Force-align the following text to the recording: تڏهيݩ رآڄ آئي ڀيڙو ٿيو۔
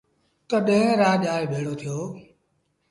تڏهيݩ 0.49 0.97
رآڄ 0.99 1.21
آئي 1.33 1.45
ڀيڙو 1.51 1.73
ٿيو۔ 1.81 1.97